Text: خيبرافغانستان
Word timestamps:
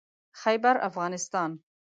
خيبرافغانستان 0.41 1.59